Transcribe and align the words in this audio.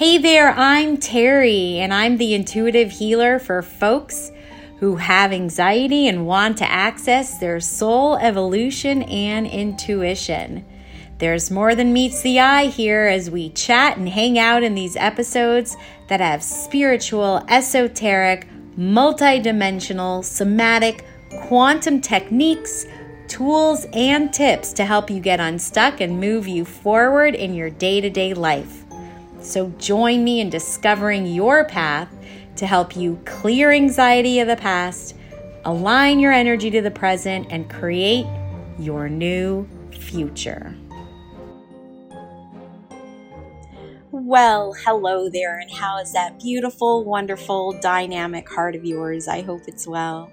Hey 0.00 0.16
there, 0.16 0.52
I'm 0.52 0.96
Terrie, 0.96 1.74
and 1.74 1.92
I'm 1.92 2.16
the 2.16 2.32
intuitive 2.32 2.90
healer 2.90 3.38
for 3.38 3.60
folks 3.60 4.32
who 4.78 4.96
have 4.96 5.30
anxiety 5.30 6.08
and 6.08 6.26
want 6.26 6.56
to 6.56 6.70
access 6.70 7.36
their 7.36 7.60
soul 7.60 8.16
evolution 8.16 9.02
and 9.02 9.46
intuition. 9.46 10.64
There's 11.18 11.50
more 11.50 11.74
than 11.74 11.92
meets 11.92 12.22
the 12.22 12.40
eye 12.40 12.68
here 12.68 13.08
as 13.08 13.30
we 13.30 13.50
chat 13.50 13.98
and 13.98 14.08
hang 14.08 14.38
out 14.38 14.62
in 14.62 14.74
these 14.74 14.96
episodes 14.96 15.76
that 16.08 16.20
have 16.20 16.42
spiritual, 16.42 17.44
esoteric, 17.50 18.48
multidimensional, 18.78 20.24
somatic, 20.24 21.04
quantum 21.42 22.00
techniques, 22.00 22.86
tools, 23.28 23.84
and 23.92 24.32
tips 24.32 24.72
to 24.72 24.86
help 24.86 25.10
you 25.10 25.20
get 25.20 25.40
unstuck 25.40 26.00
and 26.00 26.18
move 26.18 26.48
you 26.48 26.64
forward 26.64 27.34
in 27.34 27.52
your 27.52 27.68
day 27.68 28.00
to 28.00 28.08
day 28.08 28.32
life. 28.32 28.86
So 29.40 29.70
join 29.78 30.22
me 30.22 30.40
in 30.40 30.50
discovering 30.50 31.26
your 31.26 31.64
path 31.64 32.14
to 32.56 32.66
help 32.66 32.94
you 32.94 33.18
clear 33.24 33.72
anxiety 33.72 34.38
of 34.40 34.48
the 34.48 34.56
past, 34.56 35.16
align 35.64 36.20
your 36.20 36.32
energy 36.32 36.70
to 36.70 36.82
the 36.82 36.90
present, 36.90 37.46
and 37.50 37.70
create 37.70 38.26
your 38.78 39.08
new 39.08 39.66
future. 39.92 40.76
Well, 44.12 44.74
hello 44.84 45.30
there, 45.30 45.58
and 45.58 45.70
how 45.70 45.98
is 45.98 46.12
that 46.12 46.38
beautiful, 46.38 47.04
wonderful, 47.04 47.72
dynamic 47.80 48.48
heart 48.48 48.76
of 48.76 48.84
yours? 48.84 49.26
I 49.26 49.40
hope 49.40 49.62
it's 49.66 49.86
well. 49.86 50.30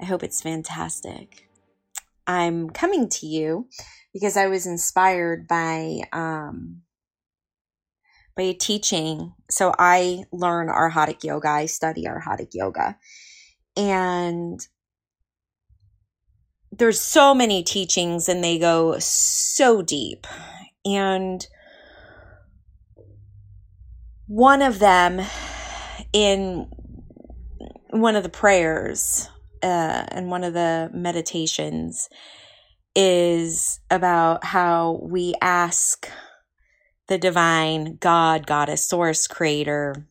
I 0.00 0.04
hope 0.04 0.22
it's 0.22 0.42
fantastic. 0.42 1.48
I'm 2.26 2.70
coming 2.70 3.08
to 3.08 3.26
you 3.26 3.68
because 4.12 4.36
I 4.36 4.48
was 4.48 4.66
inspired 4.66 5.46
by 5.46 6.00
um, 6.12 6.82
by 8.38 8.52
teaching. 8.52 9.34
So 9.50 9.74
I 9.78 10.24
learn 10.32 10.68
Arhatic 10.68 11.24
yoga, 11.24 11.48
I 11.48 11.66
study 11.66 12.06
Arhatic 12.06 12.50
yoga. 12.54 12.96
And 13.76 14.60
there's 16.70 17.00
so 17.00 17.34
many 17.34 17.64
teachings 17.64 18.28
and 18.28 18.42
they 18.42 18.58
go 18.58 18.98
so 19.00 19.82
deep. 19.82 20.26
And 20.84 21.44
one 24.26 24.62
of 24.62 24.78
them 24.78 25.20
in 26.12 26.68
one 27.90 28.14
of 28.14 28.22
the 28.22 28.28
prayers 28.28 29.28
uh, 29.62 30.04
and 30.08 30.30
one 30.30 30.44
of 30.44 30.54
the 30.54 30.90
meditations 30.94 32.08
is 32.94 33.80
about 33.90 34.44
how 34.44 35.00
we 35.02 35.34
ask 35.40 36.08
the 37.08 37.18
divine 37.18 37.96
God, 38.00 38.46
goddess, 38.46 38.86
source, 38.86 39.26
creator, 39.26 40.06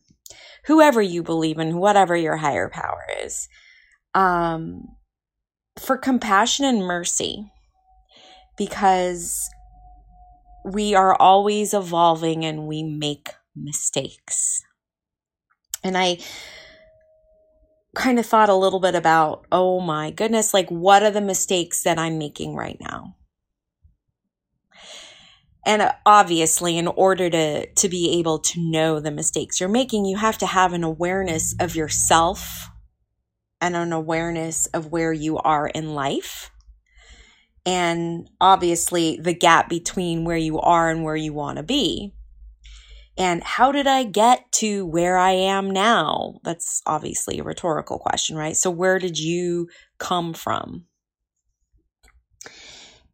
whoever 0.66 1.00
you 1.00 1.22
believe 1.22 1.58
in, 1.58 1.78
whatever 1.78 2.16
your 2.16 2.36
higher 2.36 2.68
power 2.68 3.04
is, 3.22 3.48
um, 4.14 4.88
for 5.78 5.96
compassion 5.96 6.64
and 6.64 6.80
mercy 6.80 7.50
because 8.56 9.48
we 10.64 10.94
are 10.94 11.14
always 11.14 11.72
evolving 11.72 12.44
and 12.44 12.66
we 12.66 12.82
make 12.82 13.30
mistakes. 13.56 14.62
And 15.82 15.96
I 15.96 16.18
kind 17.94 18.18
of 18.18 18.26
thought 18.26 18.48
a 18.48 18.54
little 18.54 18.80
bit 18.80 18.94
about, 18.94 19.46
oh 19.50 19.80
my 19.80 20.10
goodness, 20.10 20.52
like 20.52 20.68
what 20.68 21.02
are 21.02 21.10
the 21.10 21.20
mistakes 21.20 21.82
that 21.84 21.98
I'm 21.98 22.18
making 22.18 22.54
right 22.54 22.76
now? 22.80 23.14
And 25.68 25.82
uh, 25.82 25.92
obviously 26.06 26.76
in 26.76 26.88
order 26.88 27.30
to 27.30 27.66
to 27.74 27.88
be 27.88 28.18
able 28.18 28.40
to 28.40 28.58
know 28.58 28.98
the 28.98 29.12
mistakes 29.12 29.60
you're 29.60 29.68
making 29.68 30.04
you 30.04 30.16
have 30.16 30.38
to 30.38 30.46
have 30.46 30.72
an 30.72 30.82
awareness 30.82 31.54
of 31.60 31.76
yourself 31.76 32.70
and 33.60 33.76
an 33.76 33.92
awareness 33.92 34.66
of 34.66 34.90
where 34.90 35.12
you 35.12 35.38
are 35.38 35.68
in 35.68 35.94
life 35.94 36.50
and 37.66 38.28
obviously 38.40 39.18
the 39.20 39.34
gap 39.34 39.68
between 39.68 40.24
where 40.24 40.36
you 40.36 40.58
are 40.58 40.90
and 40.90 41.04
where 41.04 41.16
you 41.16 41.32
want 41.32 41.58
to 41.58 41.62
be 41.62 42.12
and 43.18 43.42
how 43.42 43.72
did 43.72 43.88
I 43.88 44.04
get 44.04 44.50
to 44.52 44.86
where 44.86 45.18
I 45.18 45.32
am 45.32 45.72
now? 45.72 46.38
That's 46.44 46.80
obviously 46.86 47.40
a 47.40 47.42
rhetorical 47.42 47.98
question, 47.98 48.36
right? 48.36 48.56
So, 48.56 48.70
where 48.70 49.00
did 49.00 49.18
you 49.18 49.68
come 49.98 50.34
from? 50.34 50.84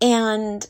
And 0.03 0.69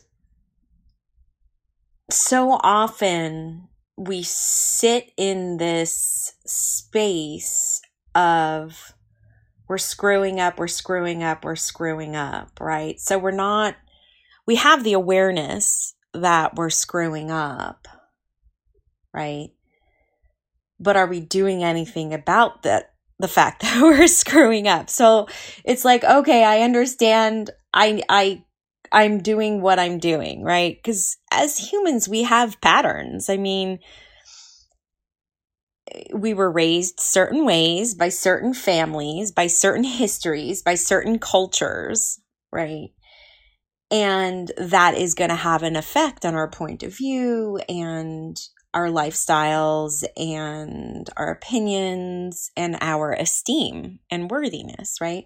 so 2.09 2.59
often 2.61 3.67
we 3.97 4.23
sit 4.23 5.11
in 5.17 5.57
this 5.57 6.33
space 6.45 7.81
of 8.13 8.93
we're 9.67 9.77
screwing 9.77 10.39
up, 10.39 10.59
we're 10.59 10.67
screwing 10.67 11.23
up, 11.23 11.43
we're 11.43 11.55
screwing 11.55 12.15
up, 12.15 12.59
right? 12.59 12.99
So 12.99 13.17
we're 13.17 13.31
not, 13.31 13.75
we 14.45 14.55
have 14.55 14.83
the 14.83 14.93
awareness 14.93 15.95
that 16.13 16.55
we're 16.55 16.69
screwing 16.69 17.31
up, 17.31 17.87
right? 19.13 19.49
But 20.79 20.97
are 20.97 21.07
we 21.07 21.19
doing 21.19 21.63
anything 21.63 22.13
about 22.13 22.63
that? 22.63 22.91
The 23.17 23.27
fact 23.29 23.61
that 23.63 23.81
we're 23.81 24.07
screwing 24.07 24.67
up. 24.67 24.89
So 24.89 25.27
it's 25.63 25.85
like, 25.85 26.03
okay, 26.03 26.43
I 26.43 26.61
understand. 26.61 27.49
I, 27.73 28.03
I 28.09 28.44
I'm 28.95 29.19
doing 29.19 29.61
what 29.61 29.77
I'm 29.77 29.97
doing, 29.97 30.41
right? 30.41 30.77
Because 30.77 31.17
as 31.29 31.57
humans, 31.57 32.07
we 32.07 32.23
have 32.23 32.61
patterns. 32.61 33.29
I 33.29 33.35
mean, 33.35 33.79
we 36.13 36.33
were 36.33 36.49
raised 36.49 37.01
certain 37.01 37.45
ways 37.45 37.93
by 37.93 38.07
certain 38.07 38.53
families, 38.53 39.33
by 39.33 39.47
certain 39.47 39.83
histories, 39.83 40.63
by 40.63 40.75
certain 40.75 41.19
cultures, 41.19 42.21
right? 42.53 42.91
And 43.91 44.49
that 44.57 44.95
is 44.95 45.13
going 45.13 45.29
to 45.29 45.35
have 45.35 45.61
an 45.61 45.75
effect 45.75 46.23
on 46.25 46.33
our 46.33 46.49
point 46.49 46.81
of 46.81 46.95
view 46.95 47.59
and 47.67 48.39
our 48.73 48.87
lifestyles 48.87 50.05
and 50.15 51.09
our 51.17 51.31
opinions 51.31 52.49
and 52.55 52.77
our 52.79 53.11
esteem 53.11 53.99
and 54.09 54.31
worthiness, 54.31 55.01
right? 55.01 55.25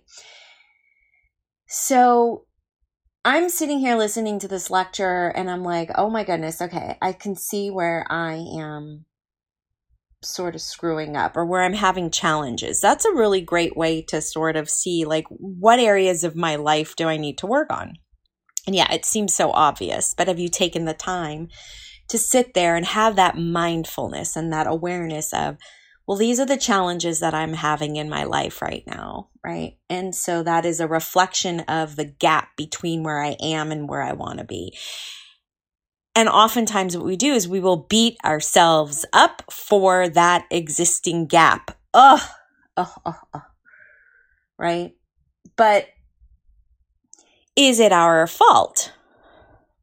So 1.67 2.45
I'm 3.25 3.49
sitting 3.49 3.79
here 3.79 3.97
listening 3.97 4.39
to 4.39 4.47
this 4.47 4.69
lecture 4.69 5.27
and 5.27 5.49
I'm 5.49 5.63
like, 5.63 5.91
oh 5.95 6.09
my 6.09 6.23
goodness, 6.23 6.61
okay, 6.61 6.97
I 7.01 7.11
can 7.11 7.35
see 7.35 7.69
where 7.69 8.05
I 8.09 8.35
am 8.35 9.05
sort 10.21 10.55
of 10.55 10.61
screwing 10.61 11.15
up 11.17 11.35
or 11.35 11.45
where 11.45 11.63
I'm 11.63 11.73
having 11.73 12.11
challenges. 12.11 12.79
That's 12.79 13.05
a 13.05 13.13
really 13.13 13.41
great 13.41 13.75
way 13.75 14.01
to 14.03 14.21
sort 14.21 14.55
of 14.55 14.69
see 14.69 15.05
like 15.05 15.25
what 15.29 15.79
areas 15.79 16.23
of 16.23 16.35
my 16.35 16.55
life 16.55 16.95
do 16.95 17.07
I 17.07 17.17
need 17.17 17.37
to 17.39 17.47
work 17.47 17.71
on. 17.71 17.95
And 18.65 18.75
yeah, 18.75 18.91
it 18.91 19.05
seems 19.05 19.33
so 19.33 19.51
obvious, 19.51 20.13
but 20.13 20.27
have 20.27 20.39
you 20.39 20.47
taken 20.47 20.85
the 20.85 20.93
time 20.93 21.49
to 22.09 22.17
sit 22.17 22.53
there 22.53 22.75
and 22.75 22.85
have 22.85 23.15
that 23.15 23.37
mindfulness 23.37 24.35
and 24.35 24.51
that 24.51 24.67
awareness 24.67 25.33
of 25.33 25.57
well, 26.09 26.17
these 26.17 26.39
are 26.39 26.45
the 26.47 26.57
challenges 26.57 27.19
that 27.19 27.35
I'm 27.35 27.53
having 27.53 27.95
in 27.95 28.09
my 28.09 28.23
life 28.23 28.63
right 28.63 28.83
now, 28.87 29.29
right? 29.43 29.77
And 29.91 30.15
so 30.15 30.41
that 30.41 30.65
is 30.65 30.79
a 30.79 30.87
reflection 30.87 31.59
of 31.67 31.97
the 31.97 32.05
gap 32.05 32.57
between 32.57 33.03
where 33.03 33.21
I 33.21 33.35
am 33.39 33.71
and 33.71 33.87
where 33.87 34.01
I 34.01 34.13
want 34.13 34.39
to 34.39 34.43
be. 34.43 34.75
And 36.15 36.27
oftentimes, 36.27 36.97
what 36.97 37.05
we 37.05 37.15
do 37.15 37.33
is 37.33 37.47
we 37.47 37.59
will 37.59 37.85
beat 37.87 38.17
ourselves 38.25 39.05
up 39.13 39.43
for 39.51 40.09
that 40.09 40.47
existing 40.49 41.27
gap. 41.27 41.77
Ugh, 41.93 42.27
ugh, 42.75 43.01
ugh, 43.05 43.15
ugh. 43.31 43.41
Right? 44.57 44.95
But 45.57 45.89
is 47.55 47.79
it 47.79 47.91
our 47.91 48.25
fault? 48.25 48.93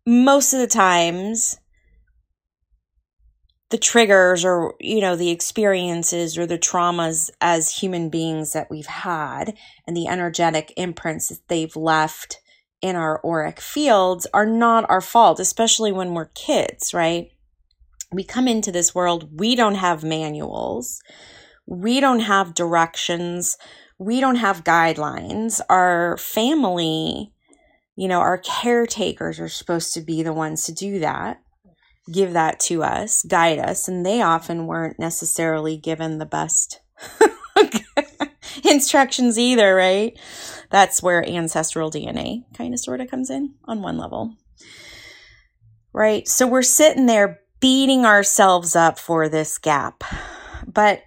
Most 0.05 0.53
of 0.53 0.59
the 0.59 0.67
times, 0.67 1.61
the 3.71 3.79
triggers 3.79 4.45
or 4.45 4.75
you 4.81 5.01
know 5.01 5.17
the 5.17 5.31
experiences 5.31 6.39
or 6.39 6.47
the 6.47 6.59
traumas 6.59 7.31
as 7.41 7.79
human 7.79 8.09
beings 8.09 8.53
that 8.53 8.71
we've 8.71 8.87
had 8.87 9.57
and 9.87 9.97
the 9.97 10.07
energetic 10.07 10.73
imprints 10.77 11.29
that 11.29 11.49
they've 11.49 11.75
left 11.75 12.41
in 12.81 12.95
our 12.95 13.21
auric 13.25 13.61
fields 13.61 14.27
are 14.33 14.47
not 14.47 14.89
our 14.89 15.01
fault 15.01 15.41
especially 15.41 15.91
when 15.93 16.15
we're 16.15 16.27
kids 16.27 16.95
right? 16.95 17.31
We 18.13 18.23
come 18.23 18.47
into 18.47 18.71
this 18.71 18.95
world 18.95 19.39
we 19.39 19.57
don't 19.57 19.75
have 19.75 20.05
manuals. 20.05 21.03
We 21.69 21.99
don't 21.99 22.21
have 22.21 22.55
directions. 22.55 23.57
We 23.99 24.21
don't 24.21 24.37
have 24.37 24.63
guidelines. 24.63 25.61
Our 25.69 26.17
family 26.19 27.33
you 27.97 28.07
know 28.07 28.21
our 28.21 28.39
caretakers 28.39 29.41
are 29.41 29.49
supposed 29.49 29.93
to 29.95 30.01
be 30.03 30.23
the 30.23 30.33
ones 30.33 30.65
to 30.65 30.73
do 30.73 31.01
that 31.01 31.41
give 32.11 32.33
that 32.33 32.61
to 32.61 32.83
us, 32.83 33.23
guide 33.23 33.59
us, 33.59 33.89
and 33.89 34.05
they 34.05 34.23
often 34.23 34.67
weren't 34.67 34.99
necessarily 34.99 35.77
given 35.77 36.19
the 36.19 36.27
best 36.27 36.81
instructions 38.65 39.39
either, 39.39 39.75
right? 39.75 40.19
That's 40.71 41.03
where 41.03 41.27
ancestral 41.27 41.91
DNA 41.91 42.45
kind 42.55 42.75
of 42.75 42.81
sort 42.81 43.01
of 43.01 43.11
comes 43.11 43.31
in 43.31 43.55
on 43.65 43.83
one 43.83 43.99
level. 43.99 44.35
Right? 45.93 46.29
So 46.29 46.47
we're 46.47 46.63
sitting 46.63 47.07
there 47.07 47.41
beating 47.61 48.05
ourselves 48.05 48.77
up 48.77 48.99
for 48.99 49.29
this 49.29 49.59
gap. 49.59 50.05
But 50.67 51.03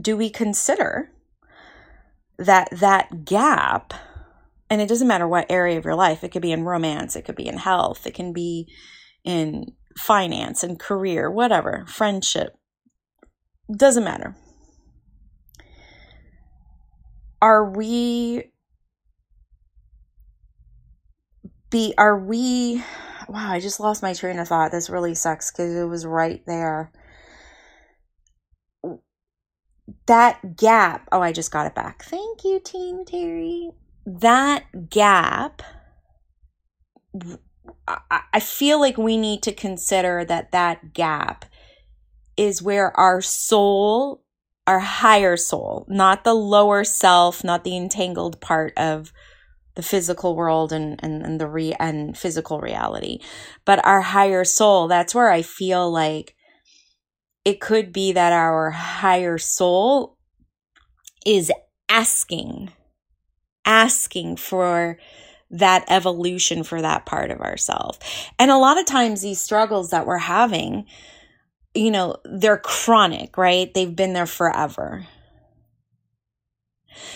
do 0.00 0.16
we 0.16 0.30
consider 0.30 1.10
that 2.38 2.68
that 2.72 3.24
gap 3.24 3.94
and 4.70 4.80
it 4.80 4.88
doesn't 4.88 5.08
matter 5.08 5.28
what 5.28 5.50
area 5.50 5.76
of 5.76 5.84
your 5.84 5.96
life 5.96 6.24
it 6.24 6.30
could 6.30 6.42
be 6.42 6.52
in 6.52 6.64
romance 6.64 7.16
it 7.16 7.24
could 7.24 7.36
be 7.36 7.46
in 7.48 7.58
health 7.58 8.06
it 8.06 8.14
can 8.14 8.32
be 8.32 8.66
in 9.24 9.66
finance 9.96 10.62
and 10.62 10.78
career 10.78 11.30
whatever 11.30 11.84
friendship 11.86 12.56
doesn't 13.76 14.04
matter. 14.04 14.36
Are 17.42 17.70
we 17.70 18.50
be 21.70 21.94
are 21.96 22.18
we 22.18 22.82
wow 23.28 23.52
i 23.52 23.60
just 23.60 23.78
lost 23.78 24.02
my 24.02 24.12
train 24.12 24.38
of 24.38 24.48
thought. 24.48 24.72
This 24.72 24.90
really 24.90 25.14
sucks 25.14 25.50
because 25.50 25.74
it 25.74 25.84
was 25.84 26.04
right 26.04 26.44
there. 26.46 26.92
That 30.06 30.56
gap 30.56 31.08
oh 31.12 31.22
i 31.22 31.32
just 31.32 31.50
got 31.50 31.66
it 31.66 31.74
back. 31.74 32.02
Thank 32.02 32.44
you 32.44 32.60
team 32.60 33.04
terrie 33.04 33.70
that 34.06 34.88
gap 34.88 35.62
i 38.32 38.40
feel 38.40 38.80
like 38.80 38.96
we 38.96 39.16
need 39.16 39.42
to 39.42 39.52
consider 39.52 40.24
that 40.24 40.52
that 40.52 40.92
gap 40.92 41.44
is 42.36 42.62
where 42.62 42.98
our 42.98 43.20
soul 43.20 44.22
our 44.66 44.78
higher 44.78 45.36
soul 45.36 45.84
not 45.88 46.24
the 46.24 46.34
lower 46.34 46.84
self 46.84 47.42
not 47.44 47.64
the 47.64 47.76
entangled 47.76 48.40
part 48.40 48.72
of 48.76 49.12
the 49.76 49.82
physical 49.82 50.34
world 50.34 50.72
and, 50.72 50.98
and, 51.02 51.22
and 51.22 51.40
the 51.40 51.46
re 51.46 51.72
and 51.78 52.16
physical 52.16 52.60
reality 52.60 53.18
but 53.64 53.84
our 53.84 54.00
higher 54.00 54.44
soul 54.44 54.88
that's 54.88 55.14
where 55.14 55.30
i 55.30 55.42
feel 55.42 55.90
like 55.90 56.34
it 57.44 57.60
could 57.60 57.92
be 57.92 58.12
that 58.12 58.32
our 58.32 58.70
higher 58.70 59.38
soul 59.38 60.16
is 61.26 61.50
asking, 61.88 62.70
asking 63.64 64.36
for 64.36 64.98
that 65.50 65.84
evolution 65.88 66.62
for 66.62 66.80
that 66.80 67.06
part 67.06 67.30
of 67.30 67.40
ourselves. 67.40 67.98
And 68.38 68.50
a 68.50 68.58
lot 68.58 68.78
of 68.78 68.86
times, 68.86 69.22
these 69.22 69.40
struggles 69.40 69.90
that 69.90 70.06
we're 70.06 70.18
having, 70.18 70.86
you 71.74 71.90
know, 71.90 72.16
they're 72.24 72.58
chronic, 72.58 73.36
right? 73.36 73.72
They've 73.72 73.94
been 73.94 74.12
there 74.12 74.26
forever. 74.26 75.06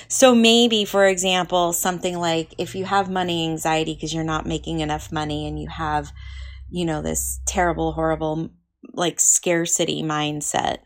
So 0.09 0.35
maybe, 0.35 0.85
for 0.85 1.07
example, 1.07 1.73
something 1.73 2.19
like 2.19 2.55
if 2.59 2.75
you 2.75 2.85
have 2.85 3.11
money 3.11 3.49
anxiety 3.49 3.95
because 3.95 4.15
you're 4.15 4.25
not 4.25 4.47
making 4.47 4.81
enough 4.81 5.13
money 5.13 5.47
and 5.47 5.61
you 5.61 5.69
have, 5.69 6.13
you 6.71 6.85
know, 6.85 7.03
this 7.03 7.41
terrible, 7.47 7.93
horrible 7.93 8.51
like 8.93 9.21
scarcity 9.21 10.03
mindset. 10.03 10.79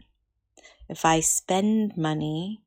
If 0.88 1.05
I 1.05 1.20
spend 1.20 1.96
money, 1.96 2.62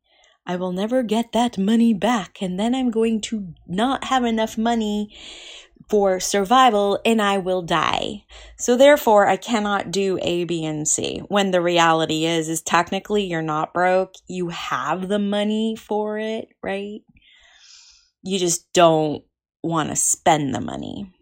I 0.51 0.57
will 0.57 0.73
never 0.73 1.01
get 1.01 1.31
that 1.31 1.57
money 1.57 1.93
back. 1.93 2.41
And 2.41 2.59
then 2.59 2.75
I'm 2.75 2.91
going 2.91 3.21
to 3.21 3.53
not 3.67 4.03
have 4.05 4.25
enough 4.25 4.57
money 4.57 5.15
for 5.89 6.19
survival 6.19 6.99
and 7.05 7.21
I 7.21 7.37
will 7.37 7.61
die. 7.61 8.25
So 8.57 8.75
therefore, 8.75 9.27
I 9.27 9.37
cannot 9.37 9.91
do 9.91 10.19
A, 10.21 10.43
B, 10.43 10.65
and 10.65 10.85
C. 10.85 11.19
When 11.29 11.51
the 11.51 11.61
reality 11.61 12.25
is, 12.25 12.49
is 12.49 12.61
technically 12.61 13.23
you're 13.23 13.41
not 13.41 13.73
broke. 13.73 14.15
You 14.27 14.49
have 14.49 15.07
the 15.07 15.19
money 15.19 15.77
for 15.77 16.19
it, 16.19 16.49
right? 16.61 16.99
You 18.21 18.37
just 18.37 18.73
don't 18.73 19.23
want 19.63 19.89
to 19.89 19.95
spend 19.95 20.53
the 20.53 20.61
money 20.61 21.13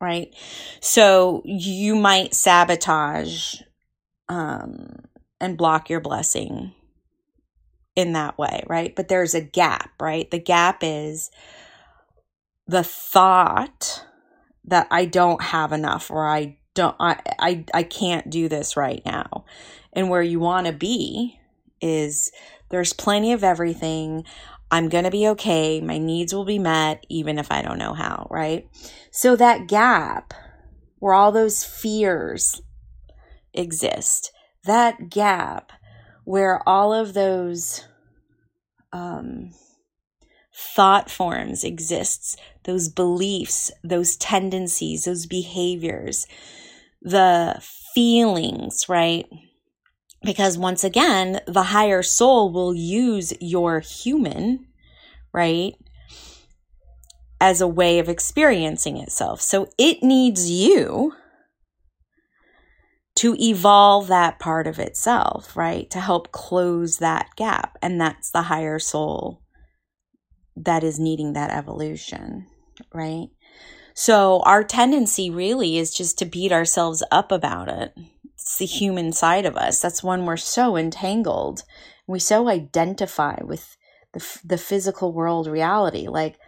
right? 0.00 0.34
So 0.80 1.40
you 1.46 1.94
might 1.94 2.34
sabotage 2.34 3.54
um, 4.28 4.96
and 5.40 5.56
block 5.56 5.88
your 5.88 6.00
blessing 6.00 6.74
in 7.96 8.12
that 8.12 8.38
way, 8.38 8.64
right? 8.66 8.94
But 8.94 9.08
there's 9.08 9.34
a 9.34 9.40
gap, 9.40 9.90
right? 10.00 10.30
The 10.30 10.38
gap 10.38 10.78
is 10.82 11.30
the 12.66 12.84
thought 12.84 14.04
that 14.64 14.88
I 14.90 15.04
don't 15.04 15.42
have 15.42 15.72
enough 15.72 16.10
or 16.10 16.26
I 16.26 16.58
don't 16.74 16.96
I 16.98 17.20
I, 17.38 17.64
I 17.72 17.82
can't 17.82 18.30
do 18.30 18.48
this 18.48 18.76
right 18.76 19.02
now. 19.04 19.44
And 19.92 20.10
where 20.10 20.22
you 20.22 20.40
want 20.40 20.66
to 20.66 20.72
be 20.72 21.38
is 21.80 22.32
there's 22.70 22.92
plenty 22.92 23.32
of 23.32 23.44
everything. 23.44 24.24
I'm 24.70 24.88
going 24.88 25.04
to 25.04 25.10
be 25.10 25.28
okay. 25.28 25.80
My 25.80 25.98
needs 25.98 26.34
will 26.34 26.44
be 26.44 26.58
met, 26.58 27.06
even 27.08 27.38
if 27.38 27.52
I 27.52 27.62
don't 27.62 27.78
know 27.78 27.92
how, 27.92 28.26
right? 28.30 28.68
So 29.12 29.36
that 29.36 29.68
gap 29.68 30.34
where 30.98 31.14
all 31.14 31.30
those 31.30 31.62
fears 31.62 32.62
exist, 33.52 34.32
that 34.64 35.10
gap 35.10 35.70
where 36.24 36.66
all 36.68 36.92
of 36.92 37.14
those 37.14 37.84
um, 38.92 39.50
thought 40.54 41.10
forms 41.10 41.64
exists, 41.64 42.36
those 42.64 42.88
beliefs, 42.88 43.70
those 43.82 44.16
tendencies, 44.16 45.04
those 45.04 45.26
behaviors, 45.26 46.26
the 47.02 47.60
feelings, 47.94 48.88
right? 48.88 49.26
Because 50.22 50.56
once 50.56 50.84
again, 50.84 51.40
the 51.46 51.64
higher 51.64 52.02
soul 52.02 52.50
will 52.50 52.74
use 52.74 53.34
your 53.40 53.80
human, 53.80 54.66
right? 55.32 55.74
As 57.40 57.60
a 57.60 57.68
way 57.68 57.98
of 57.98 58.08
experiencing 58.08 58.96
itself. 58.96 59.42
So 59.42 59.68
it 59.76 60.02
needs 60.02 60.50
you 60.50 61.12
to 63.16 63.36
evolve 63.38 64.08
that 64.08 64.38
part 64.38 64.66
of 64.66 64.78
itself, 64.78 65.56
right? 65.56 65.88
To 65.90 66.00
help 66.00 66.32
close 66.32 66.98
that 66.98 67.28
gap. 67.36 67.78
And 67.80 68.00
that's 68.00 68.30
the 68.30 68.42
higher 68.42 68.78
soul 68.78 69.40
that 70.56 70.84
is 70.84 70.98
needing 70.98 71.32
that 71.32 71.50
evolution, 71.50 72.46
right? 72.92 73.28
So 73.94 74.42
our 74.44 74.64
tendency 74.64 75.30
really 75.30 75.78
is 75.78 75.94
just 75.94 76.18
to 76.18 76.24
beat 76.24 76.50
ourselves 76.50 77.04
up 77.12 77.30
about 77.30 77.68
it 77.68 77.94
it's 78.44 78.58
the 78.58 78.66
human 78.66 79.10
side 79.12 79.46
of 79.46 79.56
us. 79.56 79.80
That's 79.80 80.04
when 80.04 80.26
we're 80.26 80.36
so 80.36 80.76
entangled. 80.76 81.62
We 82.06 82.18
so 82.18 82.48
identify 82.48 83.38
with 83.42 83.76
the, 84.12 84.38
the 84.44 84.58
physical 84.58 85.12
world 85.12 85.46
reality. 85.46 86.08
Like, 86.08 86.38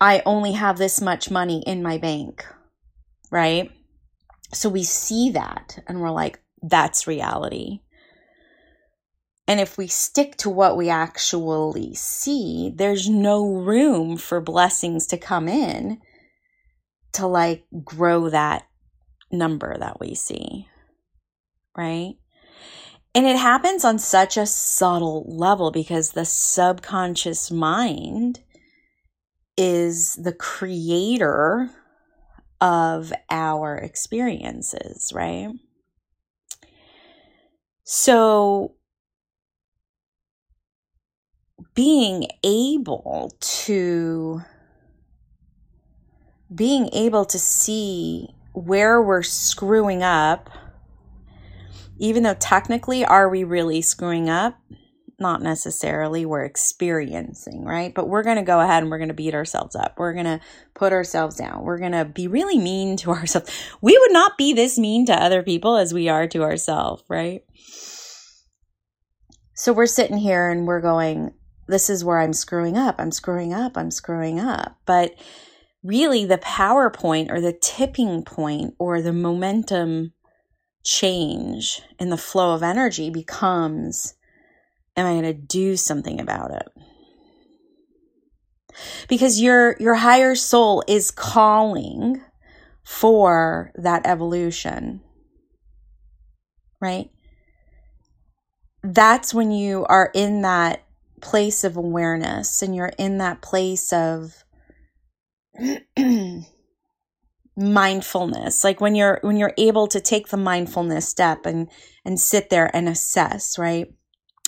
I 0.00 0.22
only 0.26 0.52
have 0.52 0.76
this 0.76 1.00
much 1.00 1.30
money 1.30 1.62
in 1.64 1.84
my 1.84 1.98
bank, 1.98 2.44
right? 3.30 3.70
So 4.52 4.68
we 4.68 4.82
see 4.82 5.30
that 5.30 5.82
and 5.86 6.00
we're 6.00 6.10
like, 6.10 6.40
that's 6.62 7.06
reality. 7.06 7.80
And 9.46 9.58
if 9.58 9.76
we 9.76 9.88
stick 9.88 10.36
to 10.38 10.50
what 10.50 10.76
we 10.76 10.90
actually 10.90 11.94
see, 11.94 12.72
there's 12.74 13.08
no 13.08 13.46
room 13.46 14.16
for 14.16 14.40
blessings 14.40 15.06
to 15.08 15.18
come 15.18 15.48
in 15.48 16.00
to 17.12 17.26
like 17.26 17.64
grow 17.84 18.28
that 18.28 18.66
number 19.32 19.76
that 19.78 19.98
we 19.98 20.14
see 20.14 20.68
right? 21.76 22.14
And 23.14 23.26
it 23.26 23.36
happens 23.36 23.84
on 23.84 23.98
such 23.98 24.36
a 24.36 24.46
subtle 24.46 25.24
level 25.26 25.70
because 25.70 26.12
the 26.12 26.24
subconscious 26.24 27.50
mind 27.50 28.40
is 29.56 30.14
the 30.14 30.32
creator 30.32 31.70
of 32.60 33.12
our 33.30 33.76
experiences, 33.76 35.12
right? 35.14 35.50
So, 37.84 38.74
being 41.74 42.28
able 42.44 43.32
to 43.40 44.42
being 46.54 46.90
able 46.92 47.24
to 47.24 47.38
see 47.38 48.28
where 48.52 49.00
we're 49.00 49.22
screwing 49.22 50.02
up 50.02 50.50
even 52.00 52.22
though 52.22 52.34
technically, 52.34 53.04
are 53.04 53.28
we 53.28 53.44
really 53.44 53.82
screwing 53.82 54.30
up? 54.30 54.58
Not 55.20 55.42
necessarily. 55.42 56.24
We're 56.24 56.44
experiencing, 56.44 57.64
right? 57.64 57.94
But 57.94 58.08
we're 58.08 58.22
going 58.22 58.38
to 58.38 58.42
go 58.42 58.58
ahead 58.58 58.82
and 58.82 58.90
we're 58.90 58.98
going 58.98 59.08
to 59.08 59.14
beat 59.14 59.34
ourselves 59.34 59.76
up. 59.76 59.96
We're 59.98 60.14
going 60.14 60.24
to 60.24 60.40
put 60.74 60.94
ourselves 60.94 61.36
down. 61.36 61.62
We're 61.62 61.78
going 61.78 61.92
to 61.92 62.06
be 62.06 62.26
really 62.26 62.58
mean 62.58 62.96
to 62.98 63.10
ourselves. 63.10 63.50
We 63.82 63.96
would 63.98 64.12
not 64.12 64.38
be 64.38 64.54
this 64.54 64.78
mean 64.78 65.04
to 65.06 65.12
other 65.12 65.42
people 65.42 65.76
as 65.76 65.92
we 65.92 66.08
are 66.08 66.26
to 66.28 66.42
ourselves, 66.42 67.04
right? 67.08 67.42
So 69.54 69.74
we're 69.74 69.84
sitting 69.84 70.16
here 70.16 70.48
and 70.48 70.66
we're 70.66 70.80
going, 70.80 71.34
this 71.66 71.90
is 71.90 72.02
where 72.02 72.18
I'm 72.18 72.32
screwing 72.32 72.78
up. 72.78 72.96
I'm 72.98 73.12
screwing 73.12 73.52
up. 73.52 73.76
I'm 73.76 73.90
screwing 73.90 74.40
up. 74.40 74.78
But 74.86 75.14
really, 75.82 76.24
the 76.24 76.38
power 76.38 76.88
point 76.88 77.30
or 77.30 77.42
the 77.42 77.52
tipping 77.52 78.24
point 78.24 78.74
or 78.78 79.02
the 79.02 79.12
momentum 79.12 80.14
change 80.82 81.82
in 81.98 82.08
the 82.08 82.16
flow 82.16 82.54
of 82.54 82.62
energy 82.62 83.10
becomes 83.10 84.14
am 84.96 85.06
I 85.06 85.12
going 85.12 85.22
to 85.22 85.34
do 85.34 85.76
something 85.76 86.20
about 86.20 86.50
it? 86.52 86.68
Because 89.08 89.40
your 89.40 89.76
your 89.80 89.96
higher 89.96 90.34
soul 90.34 90.84
is 90.86 91.10
calling 91.10 92.22
for 92.84 93.72
that 93.74 94.06
evolution. 94.06 95.00
Right? 96.80 97.10
That's 98.82 99.34
when 99.34 99.50
you 99.50 99.84
are 99.88 100.10
in 100.14 100.42
that 100.42 100.82
place 101.20 101.64
of 101.64 101.76
awareness 101.76 102.62
and 102.62 102.74
you're 102.74 102.92
in 102.98 103.18
that 103.18 103.42
place 103.42 103.92
of 103.92 104.44
mindfulness 107.56 108.64
like 108.64 108.80
when 108.80 108.94
you're 108.94 109.18
when 109.22 109.36
you're 109.36 109.52
able 109.58 109.86
to 109.86 110.00
take 110.00 110.28
the 110.28 110.36
mindfulness 110.36 111.06
step 111.06 111.44
and 111.44 111.68
and 112.06 112.18
sit 112.18 112.48
there 112.48 112.74
and 112.74 112.88
assess 112.88 113.58
right 113.58 113.92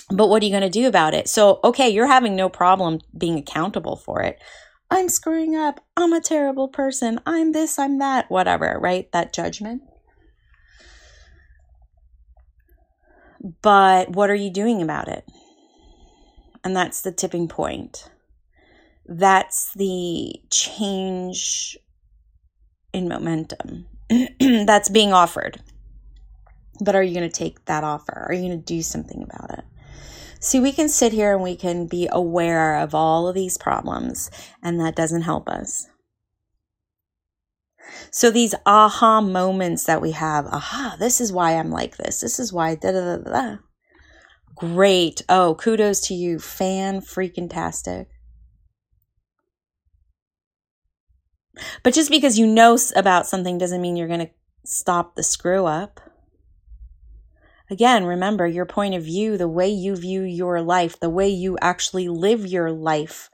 but 0.09 0.27
what 0.27 0.41
are 0.41 0.45
you 0.45 0.51
going 0.51 0.61
to 0.61 0.69
do 0.69 0.87
about 0.87 1.13
it? 1.13 1.27
So 1.27 1.59
okay 1.63 1.89
you're 1.89 2.07
having 2.07 2.35
no 2.35 2.49
problem 2.49 2.99
being 3.17 3.37
accountable 3.37 3.95
for 3.95 4.21
it. 4.21 4.39
I'm 4.91 5.09
screwing 5.09 5.55
up. 5.55 5.79
I'm 5.97 6.13
a 6.13 6.21
terrible 6.21 6.67
person. 6.67 7.19
I'm 7.25 7.51
this 7.51 7.79
i'm 7.79 7.99
that 7.99 8.29
whatever 8.29 8.77
right? 8.81 9.11
That 9.11 9.33
judgment. 9.33 9.81
But 13.61 14.09
what 14.11 14.29
are 14.29 14.35
you 14.35 14.49
doing 14.49 14.81
about 14.81 15.07
it? 15.07 15.25
And 16.63 16.75
that's 16.75 17.01
the 17.01 17.11
tipping 17.11 17.47
point. 17.47 18.09
That's 19.05 19.73
the 19.73 20.35
change 20.49 21.77
in 22.93 23.09
momentum 23.09 23.87
that's 24.39 24.87
being 24.87 25.11
offered. 25.11 25.61
But 26.79 26.95
are 26.95 27.03
you 27.03 27.13
going 27.13 27.29
to 27.29 27.35
take 27.35 27.65
that 27.65 27.83
offer? 27.83 28.25
Are 28.27 28.33
you 28.33 28.47
going 28.47 28.59
to 28.59 28.65
do 28.65 28.81
something 28.81 29.23
about 29.23 29.57
it? 29.57 29.65
See, 30.43 30.59
we 30.59 30.73
can 30.73 30.89
sit 30.89 31.13
here 31.13 31.33
and 31.33 31.41
we 31.41 31.55
can 31.55 31.87
be 31.87 32.09
aware 32.11 32.75
of 32.75 32.93
all 32.93 33.29
of 33.29 33.33
these 33.33 33.57
problems, 33.57 34.29
and 34.61 34.77
that 34.81 34.93
doesn't 34.93 35.21
help 35.21 35.47
us. 35.47 35.87
So, 38.11 38.29
these 38.29 38.53
aha 38.65 39.21
moments 39.21 39.85
that 39.85 40.01
we 40.01 40.11
have 40.11 40.45
aha, 40.47 40.97
this 40.99 41.21
is 41.21 41.31
why 41.31 41.55
I'm 41.55 41.71
like 41.71 41.95
this. 41.95 42.19
This 42.19 42.39
is 42.39 42.51
why 42.51 42.75
da 42.75 42.91
da 42.91 43.17
da 43.17 43.31
da. 43.31 43.57
Great. 44.53 45.21
Oh, 45.29 45.55
kudos 45.55 46.01
to 46.07 46.13
you. 46.13 46.39
Fan 46.39 46.99
freaking 46.99 47.49
tastic. 47.49 48.09
But 51.83 51.93
just 51.93 52.11
because 52.11 52.37
you 52.37 52.47
know 52.47 52.77
about 52.97 53.27
something 53.27 53.57
doesn't 53.57 53.81
mean 53.81 53.95
you're 53.95 54.07
going 54.09 54.27
to 54.27 54.31
stop 54.65 55.15
the 55.15 55.23
screw 55.23 55.67
up. 55.67 56.01
Again, 57.73 58.05
remember 58.05 58.45
your 58.45 58.67
point 58.67 58.93
of 58.93 59.01
view, 59.01 59.35
the 59.35 59.47
way 59.47 59.67
you 59.67 59.95
view 59.95 60.21
your 60.21 60.61
life, 60.61 60.99
the 60.99 61.09
way 61.09 61.27
you 61.27 61.57
actually 61.59 62.07
live 62.07 62.45
your 62.45 62.71
life, 62.71 63.31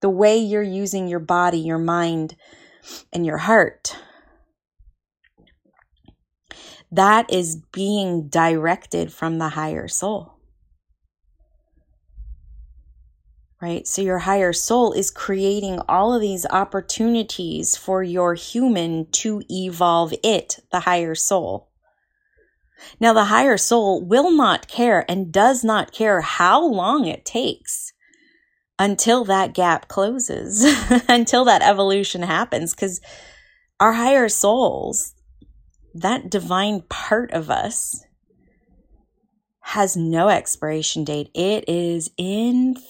the 0.00 0.10
way 0.10 0.36
you're 0.36 0.64
using 0.64 1.06
your 1.06 1.20
body, 1.20 1.60
your 1.60 1.78
mind, 1.78 2.34
and 3.12 3.24
your 3.24 3.36
heart. 3.36 3.94
That 6.90 7.32
is 7.32 7.62
being 7.70 8.26
directed 8.26 9.12
from 9.12 9.38
the 9.38 9.50
higher 9.50 9.86
soul. 9.86 10.34
right? 13.62 13.86
So 13.86 14.02
your 14.02 14.18
higher 14.18 14.52
soul 14.52 14.92
is 14.92 15.12
creating 15.12 15.80
all 15.88 16.12
of 16.12 16.20
these 16.20 16.46
opportunities 16.46 17.76
for 17.76 18.02
your 18.02 18.34
human 18.34 19.06
to 19.12 19.42
evolve 19.48 20.14
it, 20.24 20.58
the 20.72 20.80
higher 20.80 21.14
soul. 21.14 21.67
Now, 23.00 23.12
the 23.12 23.24
higher 23.24 23.56
soul 23.56 24.04
will 24.04 24.30
not 24.30 24.68
care 24.68 25.04
and 25.08 25.32
does 25.32 25.64
not 25.64 25.92
care 25.92 26.20
how 26.20 26.64
long 26.64 27.06
it 27.06 27.24
takes 27.24 27.92
until 28.78 29.24
that 29.24 29.54
gap 29.54 29.88
closes, 29.88 30.64
until 31.08 31.44
that 31.44 31.62
evolution 31.62 32.22
happens, 32.22 32.74
because 32.74 33.00
our 33.80 33.92
higher 33.92 34.28
souls, 34.28 35.14
that 35.94 36.30
divine 36.30 36.82
part 36.88 37.32
of 37.32 37.50
us, 37.50 38.04
has 39.60 39.96
no 39.96 40.28
expiration 40.28 41.04
date. 41.04 41.30
It 41.34 41.64
is 41.68 42.10
infinite. 42.16 42.80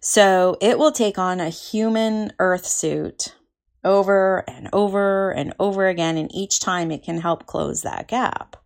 So 0.00 0.56
it 0.60 0.78
will 0.78 0.92
take 0.92 1.18
on 1.18 1.40
a 1.40 1.48
human 1.48 2.32
earth 2.38 2.66
suit 2.66 3.34
over 3.84 4.44
and 4.48 4.68
over 4.72 5.30
and 5.32 5.54
over 5.58 5.88
again. 5.88 6.16
And 6.16 6.34
each 6.34 6.60
time 6.60 6.90
it 6.90 7.02
can 7.02 7.20
help 7.20 7.46
close 7.46 7.82
that 7.82 8.08
gap. 8.08 8.56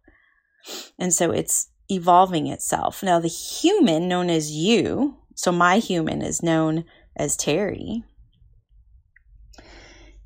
And 0.99 1.13
so 1.13 1.31
it's 1.31 1.71
evolving 1.89 2.47
itself. 2.47 3.03
Now, 3.03 3.19
the 3.19 3.29
human 3.29 4.09
known 4.09 4.31
as 4.31 4.51
you, 4.51 5.17
so 5.35 5.53
my 5.53 5.79
human 5.79 6.23
is 6.23 6.43
known 6.43 6.85
as 7.17 7.37
Terrie. 7.37 8.03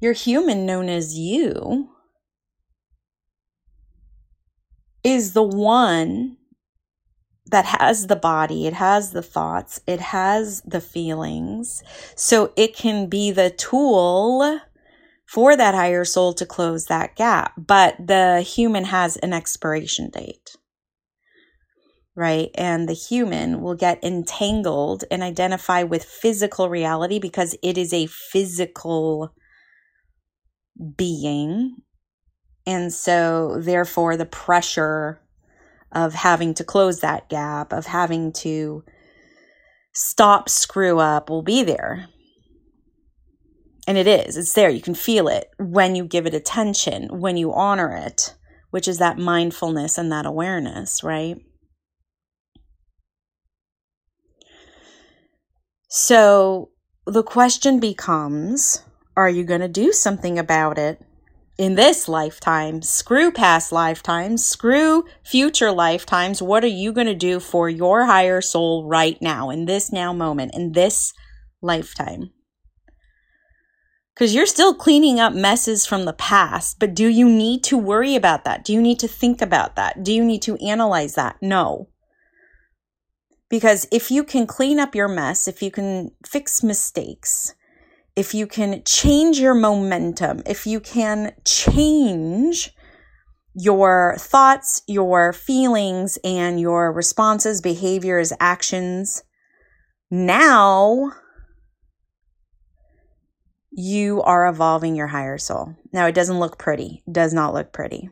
Your 0.01 0.13
human 0.13 0.67
known 0.67 0.89
as 0.89 1.17
you 1.17 1.89
is 5.05 5.33
the 5.33 5.43
one 5.43 6.37
that 7.47 7.65
has 7.67 8.07
the 8.07 8.17
body, 8.17 8.67
it 8.67 8.73
has 8.73 9.13
the 9.13 9.23
thoughts, 9.23 9.81
it 9.87 10.01
has 10.01 10.63
the 10.63 10.81
feelings. 10.81 11.83
So 12.17 12.53
it 12.57 12.75
can 12.75 13.09
be 13.09 13.31
the 13.31 13.51
tool 13.51 14.61
for 15.33 15.57
that 15.57 15.75
higher 15.75 16.05
soul 16.05 16.33
to 16.35 16.47
close 16.47 16.87
that 16.87 17.17
gap. 17.17 17.55
But 17.57 17.97
the 18.05 18.43
human 18.43 18.85
has 18.85 19.17
an 19.19 19.33
expiration 19.33 20.11
date, 20.11 20.57
right? 22.15 22.51
And 22.55 22.89
the 22.89 22.95
human 22.95 23.63
will 23.63 23.75
get 23.75 24.03
entangled 24.05 25.05
and 25.11 25.23
identify 25.23 25.83
with 25.85 26.05
physical 26.05 26.69
reality 26.69 27.19
because 27.19 27.57
it 27.63 27.79
is 27.79 27.93
a 27.93 28.07
physical 28.07 29.35
being 30.97 31.77
and 32.67 32.93
so, 32.93 33.57
therefore, 33.59 34.17
the 34.17 34.27
pressure 34.27 35.21
of 35.91 36.15
having 36.15 36.55
to 36.55 36.65
close 36.65 37.01
that 37.01 37.29
gap, 37.29 37.73
of 37.73 37.87
having 37.87 38.33
to 38.35 38.85
stop 39.93 40.49
screw 40.49 40.99
up 40.99 41.29
will 41.29 41.43
be 41.43 41.63
there. 41.63 42.09
And 43.87 43.99
it 43.99 44.07
is, 44.07 44.37
it's 44.37 44.53
there. 44.53 44.71
You 44.71 44.81
can 44.81 44.95
feel 44.95 45.29
it 45.29 45.51
when 45.59 45.95
you 45.95 46.05
give 46.05 46.27
it 46.27 46.35
attention, 46.35 47.21
when 47.21 47.37
you 47.37 47.53
honor 47.53 47.91
it, 47.93 48.35
which 48.71 48.87
is 48.87 48.99
that 48.99 49.19
mindfulness 49.19 49.99
and 49.99 50.11
that 50.13 50.27
awareness, 50.27 51.03
right? 51.03 51.37
So 55.89 56.71
the 57.07 57.23
question 57.23 57.81
becomes 57.81 58.85
are 59.17 59.29
you 59.29 59.45
going 59.45 59.61
to 59.61 59.69
do 59.69 59.93
something 59.93 60.39
about 60.39 60.79
it? 60.79 61.03
in 61.59 61.75
this 61.75 62.09
lifetime, 62.09 62.83
screw 62.83 63.31
past 63.31 63.73
lifetimes, 63.73 64.45
screw 64.45 65.05
future 65.23 65.71
lifetimes. 65.71 66.41
What 66.41 66.65
are 66.65 66.69
you 66.69 66.93
going 66.93 67.07
to 67.07 67.15
do 67.15 67.41
for 67.41 67.69
your 67.69 68.07
higher 68.07 68.41
soul 68.41 68.89
right 68.89 69.17
now, 69.21 69.51
in 69.51 69.67
this 69.67 69.93
now 69.93 70.13
moment, 70.13 70.55
in 70.55 70.73
this 70.73 71.13
lifetime? 71.61 72.31
Because 74.15 74.35
you're 74.35 74.47
still 74.47 74.75
cleaning 74.75 75.19
up 75.19 75.33
messes 75.33 75.87
from 75.87 76.05
the 76.05 76.13
past, 76.13 76.79
but 76.79 76.95
do 76.95 77.09
you 77.09 77.29
need 77.29 77.65
to 77.65 77.79
worry 77.79 78.15
about 78.15 78.45
that? 78.45 78.65
Do 78.65 78.73
you 78.73 78.83
need 78.83 78.99
to 78.99 79.09
think 79.09 79.41
about 79.41 79.77
that? 79.77 80.03
Do 80.03 80.13
you 80.13 80.23
need 80.23 80.43
to 80.43 80.57
analyze 80.65 81.15
that? 81.15 81.37
No. 81.41 81.89
Because 83.49 83.87
if 83.91 84.11
you 84.11 84.23
can 84.23 84.47
clean 84.47 84.79
up 84.79 84.95
your 84.95 85.09
mess, 85.09 85.49
if 85.49 85.63
you 85.63 85.71
can 85.71 86.11
fix 86.27 86.63
mistakes, 86.63 87.55
if 88.15 88.35
you 88.35 88.47
can 88.47 88.83
change 88.85 89.39
your 89.39 89.55
momentum, 89.55 90.43
if 90.47 90.67
you 90.67 90.81
can 90.81 91.33
change 91.45 92.71
your 93.55 94.17
thoughts, 94.19 94.83
your 94.87 95.33
feelings, 95.33 96.19
and 96.25 96.61
your 96.61 96.93
responses, 96.93 97.61
behaviors, 97.61 98.33
actions, 98.41 99.23
now 100.11 101.13
you 103.73 104.23
are 104.23 104.47
evolving 104.47 104.95
your 104.95 105.09
higher 105.09 105.39
soul. 105.39 105.75
Now, 105.93 106.07
it 106.07 106.15
doesn't 106.15 106.39
look 106.39 106.59
pretty, 106.59 107.03
it 107.07 107.13
does 107.13 107.33
not 107.33 107.55
look 107.55 107.73
pretty. 107.73 108.11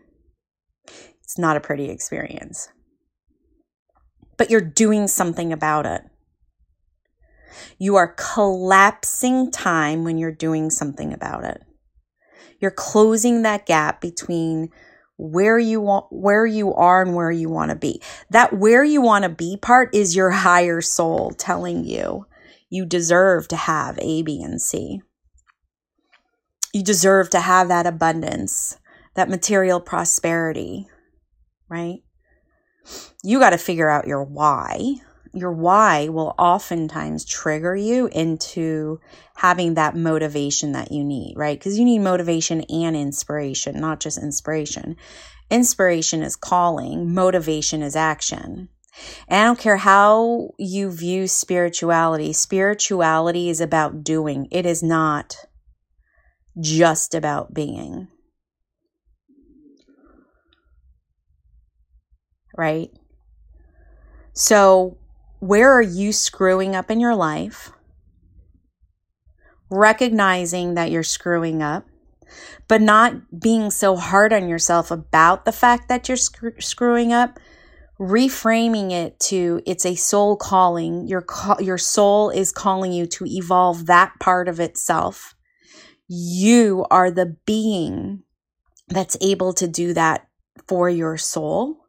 It's 1.23 1.39
not 1.39 1.57
a 1.57 1.61
pretty 1.61 1.91
experience. 1.91 2.69
But 4.37 4.51
you're 4.51 4.61
doing 4.61 5.07
something 5.07 5.53
about 5.53 5.87
it. 5.87 6.03
You 7.79 7.97
are 7.97 8.15
collapsing 8.17 9.51
time 9.51 10.03
when 10.03 10.19
you're 10.19 10.33
doing 10.33 10.71
something 10.71 11.13
about 11.13 11.45
it. 11.45 11.63
You're 12.59 12.71
closing 12.71 13.43
that 13.43 13.67
gap 13.67 14.01
between 14.01 14.71
where 15.19 15.59
you 15.59 15.83
want 15.83 16.07
where 16.11 16.47
you 16.47 16.73
are 16.73 17.03
and 17.03 17.15
where 17.15 17.31
you 17.31 17.51
want 17.51 17.71
to 17.71 17.77
be. 17.77 18.01
That 18.31 18.55
where 18.55 18.83
you 18.83 19.03
want 19.03 19.25
to 19.25 19.29
be 19.29 19.59
part 19.61 19.95
is 19.95 20.17
your 20.17 20.31
higher 20.31 20.81
soul 20.81 21.33
telling 21.33 21.85
you 21.85 22.27
you 22.71 22.87
deserve 22.87 23.47
to 23.49 23.57
have 23.57 23.99
A, 24.01 24.23
B, 24.23 24.43
and 24.43 24.61
C. 24.61 25.03
You 26.73 26.85
deserve 26.85 27.31
to 27.31 27.41
have 27.41 27.69
that 27.69 27.87
abundance, 27.87 28.79
that 29.15 29.29
material 29.29 29.81
prosperity, 29.81 30.87
right? 31.69 32.01
You 33.23 33.39
got 33.39 33.51
to 33.51 33.59
figure 33.59 33.91
out 33.91 34.07
your 34.07 34.25
why 34.25 35.01
your 35.33 35.53
why 35.53 36.09
will 36.09 36.35
oftentimes 36.39 37.25
trigger 37.25 37.77
you 37.77 38.09
into 38.09 39.01
having 39.37 39.75
that 39.75 39.97
motivation 39.97 40.73
that 40.73 40.91
you 40.91 41.05
need, 41.05 41.35
right? 41.37 41.59
Because 41.59 41.79
you 41.79 41.85
need 41.85 42.01
motivation 42.01 42.63
and 42.63 42.97
inspiration, 42.97 43.81
not 43.81 44.01
just 44.01 44.21
inspiration. 44.21 44.97
Inspiration 45.51 46.23
is 46.23 46.37
calling, 46.37 47.13
motivation 47.13 47.83
is 47.83 47.97
action. 47.97 48.69
And 49.29 49.41
I 49.41 49.45
don't 49.45 49.59
care 49.59 49.79
how 49.79 50.51
you 50.59 50.91
view 50.91 51.29
spirituality, 51.29 52.33
spirituality 52.33 53.49
is 53.49 53.61
about 53.61 54.03
doing, 54.03 54.49
it 54.51 54.67
is 54.67 54.83
not 54.83 55.37
just 56.59 57.15
about 57.15 57.55
being. 57.55 58.09
Right? 62.57 62.91
So, 64.33 64.97
where 65.41 65.73
are 65.73 65.83
you 65.83 66.13
screwing 66.13 66.75
up 66.75 66.91
in 66.91 67.01
your 67.01 67.15
life? 67.15 67.73
Recognizing 69.71 70.75
that 70.75 70.91
you're 70.91 71.03
screwing 71.03 71.63
up, 71.63 71.87
but 72.69 72.81
not 72.81 73.41
being 73.41 73.71
so 73.71 73.97
hard 73.97 74.33
on 74.33 74.49
yourself 74.49 74.91
about 74.91 75.45
the 75.45 75.53
fact 75.53 75.89
that 75.89 76.09
you're 76.09 76.17
sc- 76.17 76.61
screwing 76.61 77.13
up. 77.13 77.39
Reframing 77.99 78.93
it 78.93 79.21
to 79.21 79.61
it's 79.67 79.85
a 79.85 79.95
soul 79.95 80.35
calling. 80.35 81.07
Your 81.07 81.25
your 81.61 81.77
soul 81.79 82.31
is 82.31 82.51
calling 82.51 82.93
you 82.93 83.07
to 83.07 83.27
evolve 83.27 83.87
that 83.87 84.13
part 84.19 84.49
of 84.49 84.59
itself. 84.59 85.35
You 86.13 86.87
are 86.91 87.11
the 87.11 87.37
being 87.47 88.25
that's 88.89 89.17
able 89.21 89.53
to 89.55 89.69
do 89.69 89.95
that 89.95 90.27
for 90.67 90.91
your 90.91 91.17
soul 91.17 91.81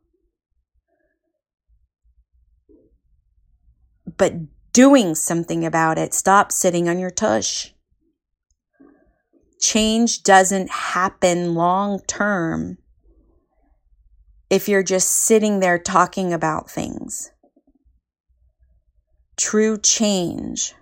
but 4.18 4.34
doing 4.72 5.16
something 5.16 5.66
about 5.66 5.98
it. 5.98 6.14
Stop 6.14 6.52
sitting 6.52 6.88
on 6.88 7.00
your 7.00 7.10
tush. 7.10 7.72
Change 9.60 10.22
doesn't 10.22 10.70
happen 10.70 11.56
long 11.56 12.02
term 12.06 12.78
if 14.52 14.70
you're 14.70 14.84
just 14.84 15.10
sitting 15.10 15.60
there 15.60 15.80
talking 15.80 16.34
about 16.34 16.70
things. 16.70 17.32
True 19.38 19.76
change 19.80 20.76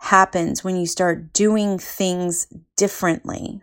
happens 0.00 0.64
when 0.64 0.76
you 0.76 0.86
start 0.86 1.32
doing 1.32 1.78
things 1.78 2.46
differently. 2.76 3.62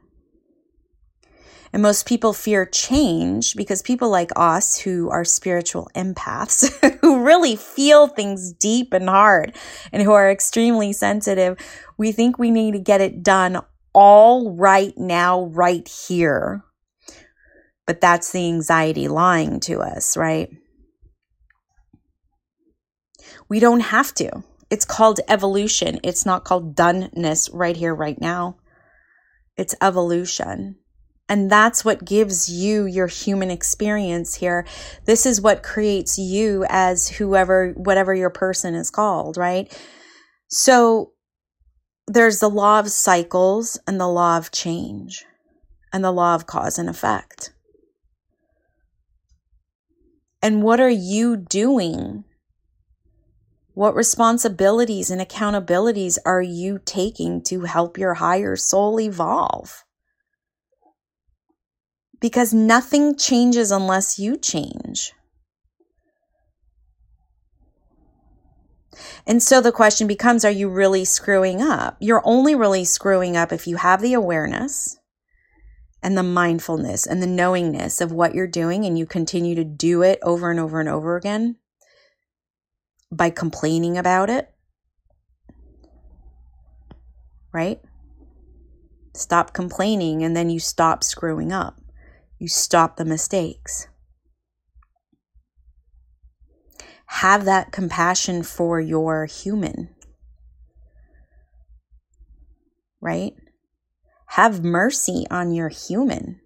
And 1.74 1.82
most 1.82 2.06
people 2.06 2.32
fear 2.32 2.66
change 2.66 3.56
because 3.56 3.82
people 3.82 4.10
like 4.10 4.32
us 4.36 4.78
who 4.78 5.10
are 5.10 5.26
spiritual 5.26 5.90
empaths, 5.96 6.72
who 7.02 7.24
really 7.24 7.56
feel 7.56 8.08
things 8.08 8.54
deep 8.54 8.94
and 8.94 9.10
hard 9.10 9.56
and 9.92 10.04
who 10.04 10.14
are 10.14 10.32
extremely 10.32 10.94
sensitive, 10.94 11.58
we 11.98 12.12
think 12.12 12.38
we 12.38 12.52
need 12.52 12.72
to 12.74 12.80
get 12.80 13.02
it 13.02 13.24
done 13.24 13.60
all 13.94 14.56
right 14.56 14.96
now, 14.96 15.46
right 15.46 15.88
here. 15.88 16.64
But 17.88 18.00
that's 18.00 18.32
the 18.32 18.48
anxiety 18.48 19.08
lying 19.08 19.60
to 19.62 19.80
us, 19.80 20.16
right? 20.16 20.50
We 23.50 23.60
don't 23.60 23.80
have 23.80 24.14
to. 24.16 24.44
It's 24.70 24.86
called 24.86 25.20
evolution. 25.28 26.00
It's 26.04 26.26
not 26.26 26.44
called 26.44 26.76
doneness 26.76 27.50
right 27.54 27.78
here, 27.78 27.96
right 27.96 28.20
now. 28.20 28.58
It's 29.56 29.76
evolution. 29.82 30.78
And 31.30 31.52
that's 31.52 31.84
what 31.84 32.06
gives 32.06 32.50
you 32.50 32.86
your 32.86 33.08
human 33.08 33.52
experience 33.52 34.36
here. 34.36 34.66
This 35.06 35.26
is 35.26 35.42
what 35.42 35.64
creates 35.64 36.18
you 36.18 36.66
as 36.70 37.10
whoever, 37.10 37.74
whatever 37.74 38.14
your 38.14 38.30
person 38.30 38.76
is 38.76 38.90
called, 38.90 39.36
right? 39.36 39.72
So 40.48 41.12
there's 42.08 42.40
the 42.40 42.50
law 42.50 42.80
of 42.80 42.90
cycles 42.90 43.78
and 43.86 44.00
the 44.00 44.08
law 44.08 44.38
of 44.38 44.52
change 44.52 45.26
and 45.92 46.04
the 46.04 46.12
law 46.12 46.36
of 46.36 46.46
cause 46.46 46.80
and 46.80 46.90
effect. 46.90 47.52
And 50.42 50.64
what 50.64 50.80
are 50.80 50.90
you 50.90 51.36
doing? 51.36 52.24
What 53.78 53.96
responsibilities 53.96 55.12
and 55.12 55.22
accountabilities 55.22 56.18
are 56.26 56.42
you 56.42 56.80
taking 56.84 57.44
to 57.44 57.62
help 57.62 57.98
your 57.98 58.16
higher 58.16 58.56
soul 58.56 59.00
evolve? 59.00 59.84
because 62.20 62.54
nothing 62.54 63.16
changes 63.16 63.72
unless 63.72 64.18
you 64.18 64.38
change. 64.38 65.14
And 69.26 69.44
so 69.44 69.62
the 69.62 69.72
question 69.72 70.08
becomes 70.08 70.44
are 70.44 70.52
you 70.52 70.70
really 70.70 71.06
screwing 71.06 71.62
up? 71.62 71.98
You're 72.00 72.24
only 72.26 72.56
really 72.56 72.86
screwing 72.86 73.38
up 73.38 73.52
if 73.52 73.68
you 73.68 73.78
have 73.78 74.02
the 74.02 74.14
awareness 74.14 74.98
and 76.02 76.18
the 76.18 76.24
mindfulness 76.24 77.06
and 77.06 77.22
the 77.22 77.28
knowingness 77.28 78.02
of 78.02 78.12
what 78.12 78.34
you're 78.34 78.48
doing 78.48 78.86
and 78.86 78.98
you 78.98 79.06
continue 79.06 79.54
to 79.56 79.64
do 79.64 80.02
it 80.02 80.20
over 80.24 80.50
and 80.50 80.60
over 80.60 80.80
and 80.80 80.90
over 80.90 81.16
again 81.16 81.58
by 83.12 83.30
complaining 83.30 83.98
about 83.98 84.30
it. 84.30 84.52
Right? 87.52 87.82
Stop 89.14 89.54
complaining 89.54 90.24
and 90.24 90.36
then 90.36 90.50
you 90.50 90.60
stop 90.60 91.04
screwing 91.04 91.52
up 91.52 91.80
you 92.40 92.48
stop 92.48 92.98
the 92.98 93.06
mistakes. 93.06 93.88
Have 97.08 97.46
that 97.46 97.72
compassion 97.72 98.44
for 98.44 98.80
your 98.80 99.26
human, 99.26 99.90
right? 103.00 103.34
Have 104.32 104.64
mercy 104.64 105.26
on 105.32 105.52
your 105.52 105.70
human. 105.70 106.42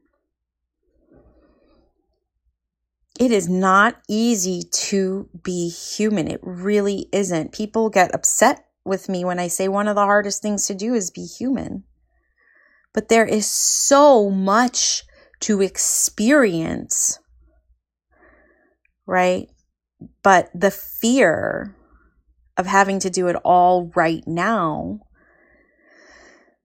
It 3.22 3.30
is 3.30 3.48
not 3.48 4.02
easy 4.10 4.64
to 4.88 5.30
be 5.44 5.70
human. 5.70 6.28
It 6.28 6.40
really 6.42 7.08
isn't. 7.14 7.52
People 7.52 7.92
get 7.92 8.16
upset 8.16 8.66
with 8.84 9.10
me 9.10 9.24
when 9.24 9.38
I 9.38 9.48
say 9.48 9.68
one 9.68 9.88
of 9.88 9.94
the 9.94 10.06
hardest 10.06 10.42
things 10.42 10.66
to 10.66 10.74
do 10.74 10.96
is 10.96 11.12
be 11.12 11.28
human. 11.28 11.84
But 12.96 13.10
there 13.10 13.28
is 13.28 13.46
so 13.46 14.32
much 14.32 15.04
to 15.42 15.62
experience, 15.62 17.20
right? 19.06 19.50
But 20.24 20.50
the 20.56 20.72
fear 20.72 21.76
of 22.58 22.66
having 22.66 22.98
to 23.02 23.12
do 23.12 23.28
it 23.28 23.36
all 23.44 23.92
right 23.96 24.24
now 24.26 25.02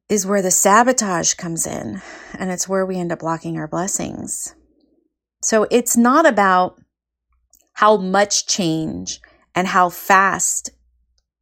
is 0.08 0.24
where 0.24 0.40
the 0.40 0.50
sabotage 0.50 1.34
comes 1.34 1.66
in, 1.66 2.00
and 2.38 2.50
it's 2.50 2.66
where 2.66 2.86
we 2.86 2.96
end 2.96 3.12
up 3.12 3.18
blocking 3.18 3.58
our 3.58 3.68
blessings. 3.68 4.54
So 5.46 5.66
it's 5.70 5.96
not 5.96 6.26
about 6.26 6.80
how 7.72 7.96
much 7.96 8.46
change 8.46 9.20
and 9.54 9.68
how 9.68 9.90
fast 9.90 10.70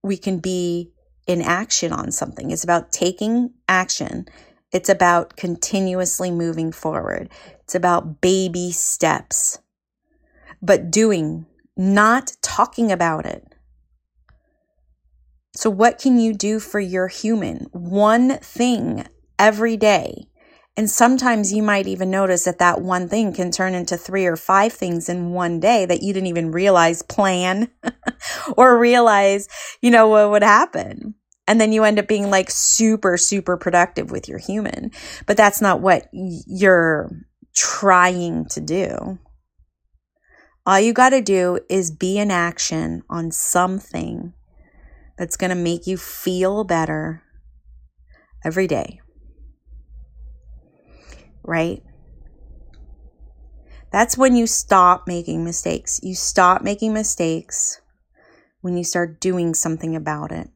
we 0.02 0.16
can 0.16 0.38
be 0.38 0.92
in 1.26 1.40
action 1.40 1.92
on 1.92 2.12
something. 2.12 2.50
It's 2.50 2.64
about 2.64 2.92
taking 2.92 3.54
action 3.68 4.26
it's 4.74 4.88
about 4.88 5.36
continuously 5.36 6.32
moving 6.32 6.72
forward. 6.72 7.30
It's 7.60 7.76
about 7.76 8.20
baby 8.20 8.72
steps, 8.72 9.60
but 10.60 10.90
doing, 10.90 11.46
not 11.76 12.32
talking 12.42 12.90
about 12.90 13.24
it. 13.24 13.46
So, 15.54 15.70
what 15.70 16.00
can 16.00 16.18
you 16.18 16.34
do 16.34 16.58
for 16.58 16.80
your 16.80 17.06
human? 17.06 17.68
One 17.70 18.38
thing 18.38 19.06
every 19.38 19.76
day. 19.76 20.26
And 20.76 20.90
sometimes 20.90 21.52
you 21.52 21.62
might 21.62 21.86
even 21.86 22.10
notice 22.10 22.44
that 22.44 22.58
that 22.58 22.80
one 22.80 23.08
thing 23.08 23.32
can 23.32 23.52
turn 23.52 23.74
into 23.74 23.96
three 23.96 24.26
or 24.26 24.36
five 24.36 24.72
things 24.72 25.08
in 25.08 25.30
one 25.30 25.60
day 25.60 25.86
that 25.86 26.02
you 26.02 26.12
didn't 26.12 26.26
even 26.26 26.50
realize 26.50 27.02
plan 27.02 27.70
or 28.56 28.76
realize, 28.76 29.48
you 29.80 29.90
know, 29.92 30.08
what 30.08 30.30
would 30.30 30.42
happen. 30.42 31.14
And 31.46 31.60
then 31.60 31.72
you 31.72 31.84
end 31.84 32.00
up 32.00 32.08
being 32.08 32.28
like 32.28 32.50
super, 32.50 33.16
super 33.16 33.56
productive 33.56 34.10
with 34.10 34.28
your 34.28 34.38
human. 34.38 34.90
But 35.26 35.36
that's 35.36 35.60
not 35.60 35.80
what 35.80 36.08
you're 36.12 37.10
trying 37.54 38.46
to 38.46 38.60
do. 38.60 39.18
All 40.66 40.80
you 40.80 40.92
got 40.92 41.10
to 41.10 41.20
do 41.20 41.60
is 41.68 41.90
be 41.90 42.18
in 42.18 42.30
action 42.30 43.02
on 43.08 43.30
something 43.30 44.32
that's 45.16 45.36
going 45.36 45.50
to 45.50 45.54
make 45.54 45.86
you 45.86 45.96
feel 45.98 46.64
better 46.64 47.22
every 48.44 48.66
day. 48.66 49.00
Right? 51.44 51.82
That's 53.92 54.18
when 54.18 54.34
you 54.34 54.48
stop 54.48 55.06
making 55.06 55.44
mistakes. 55.44 56.00
You 56.02 56.16
stop 56.16 56.62
making 56.62 56.92
mistakes 56.92 57.80
when 58.60 58.76
you 58.76 58.82
start 58.82 59.20
doing 59.20 59.54
something 59.54 59.94
about 59.94 60.32
it 60.32 60.48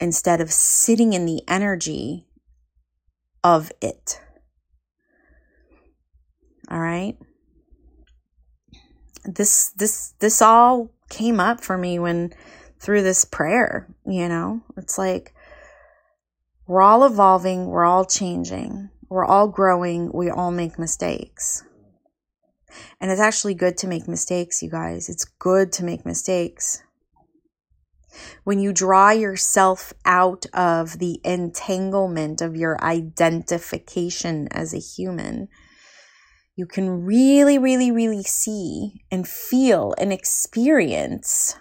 instead 0.00 0.40
of 0.40 0.50
sitting 0.50 1.12
in 1.12 1.26
the 1.26 1.42
energy 1.46 2.26
of 3.44 3.70
it. 3.80 4.20
All 6.70 6.80
right? 6.80 7.16
This 9.24 9.70
this 9.76 10.14
this 10.18 10.42
all 10.42 10.90
came 11.10 11.38
up 11.38 11.62
for 11.62 11.78
me 11.78 11.98
when 11.98 12.32
through 12.80 13.02
this 13.02 13.24
prayer, 13.24 13.94
you 14.06 14.28
know? 14.28 14.62
It's 14.76 14.98
like 14.98 15.34
we're 16.66 16.82
all 16.82 17.04
evolving, 17.04 17.66
we're 17.66 17.84
all 17.84 18.04
changing, 18.04 18.90
we're 19.08 19.24
all 19.24 19.48
growing, 19.48 20.10
we 20.12 20.30
all 20.30 20.50
make 20.50 20.78
mistakes. 20.78 21.64
And 23.00 23.10
it's 23.10 23.20
actually 23.20 23.54
good 23.54 23.76
to 23.78 23.86
make 23.86 24.08
mistakes, 24.08 24.62
you 24.62 24.70
guys. 24.70 25.08
It's 25.08 25.24
good 25.24 25.72
to 25.72 25.84
make 25.84 26.04
mistakes. 26.04 26.82
When 28.44 28.58
you 28.58 28.72
draw 28.72 29.10
yourself 29.10 29.92
out 30.04 30.46
of 30.52 30.98
the 30.98 31.20
entanglement 31.24 32.40
of 32.40 32.56
your 32.56 32.82
identification 32.82 34.48
as 34.50 34.72
a 34.72 34.78
human, 34.78 35.48
you 36.56 36.66
can 36.66 37.04
really, 37.04 37.58
really, 37.58 37.90
really 37.90 38.22
see 38.22 39.04
and 39.10 39.26
feel 39.26 39.94
and 39.98 40.12
experience 40.12 41.56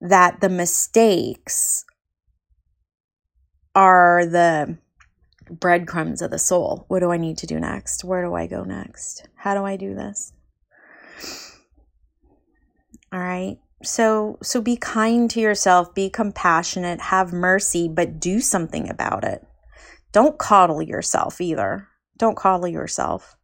that 0.00 0.40
the 0.40 0.48
mistakes 0.48 1.84
are 3.74 4.24
the 4.24 4.78
breadcrumbs 5.50 6.22
of 6.22 6.30
the 6.30 6.38
soul. 6.38 6.84
What 6.88 7.00
do 7.00 7.10
I 7.10 7.16
need 7.16 7.38
to 7.38 7.46
do 7.46 7.58
next? 7.58 8.04
Where 8.04 8.24
do 8.24 8.34
I 8.34 8.46
go 8.46 8.64
next? 8.64 9.28
How 9.36 9.54
do 9.54 9.64
I 9.64 9.76
do 9.76 9.94
this? 9.94 10.32
All 13.12 13.20
right. 13.20 13.58
So 13.82 14.38
so 14.42 14.60
be 14.60 14.76
kind 14.76 15.30
to 15.30 15.40
yourself, 15.40 15.94
be 15.94 16.10
compassionate, 16.10 17.00
have 17.00 17.32
mercy, 17.32 17.88
but 17.88 18.20
do 18.20 18.40
something 18.40 18.88
about 18.88 19.24
it. 19.24 19.46
Don't 20.12 20.38
coddle 20.38 20.82
yourself 20.82 21.40
either. 21.40 21.88
Don't 22.18 22.36
coddle 22.36 22.68
yourself. 22.68 23.36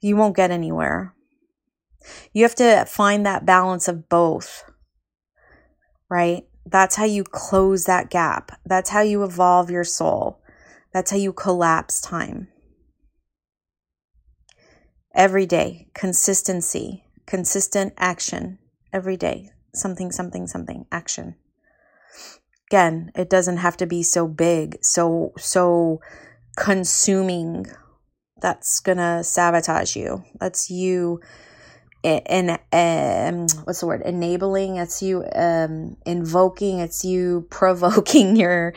You 0.00 0.16
won't 0.16 0.36
get 0.36 0.50
anywhere. 0.50 1.14
You 2.32 2.44
have 2.44 2.54
to 2.56 2.84
find 2.86 3.26
that 3.26 3.44
balance 3.44 3.88
of 3.88 4.08
both. 4.08 4.64
Right? 6.08 6.44
That's 6.64 6.96
how 6.96 7.04
you 7.04 7.24
close 7.24 7.84
that 7.84 8.10
gap. 8.10 8.52
That's 8.64 8.90
how 8.90 9.00
you 9.00 9.24
evolve 9.24 9.70
your 9.70 9.84
soul. 9.84 10.39
That's 10.92 11.10
how 11.10 11.16
you 11.16 11.32
collapse 11.32 12.00
time. 12.00 12.48
Every 15.14 15.46
day, 15.46 15.88
consistency, 15.94 17.04
consistent 17.26 17.94
action. 17.96 18.58
Every 18.92 19.16
day, 19.16 19.50
something, 19.74 20.10
something, 20.10 20.46
something, 20.46 20.86
action. 20.90 21.36
Again, 22.70 23.10
it 23.14 23.28
doesn't 23.28 23.58
have 23.58 23.76
to 23.78 23.86
be 23.86 24.02
so 24.02 24.28
big, 24.28 24.78
so, 24.82 25.32
so 25.38 26.00
consuming. 26.56 27.66
That's 28.40 28.80
gonna 28.80 29.22
sabotage 29.24 29.96
you. 29.96 30.24
That's 30.38 30.70
you 30.70 31.20
and 32.02 32.50
um, 32.72 33.46
what's 33.64 33.80
the 33.80 33.86
word 33.86 34.02
enabling 34.02 34.76
it's 34.76 35.02
you 35.02 35.24
um, 35.34 35.96
invoking 36.06 36.78
it's 36.78 37.04
you 37.04 37.46
provoking 37.50 38.36
your 38.36 38.72